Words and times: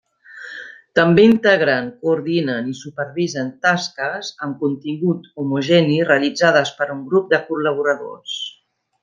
També 0.99 1.25
integren, 1.31 1.91
coordinen 2.05 2.71
i 2.71 2.73
supervisen 2.79 3.51
tasques 3.67 4.31
amb 4.47 4.57
contingut 4.65 5.29
homogeni 5.45 6.01
realitzades 6.09 6.73
per 6.81 6.89
un 6.97 7.05
grup 7.13 7.31
de 7.37 7.43
col·laboradors. 7.53 8.41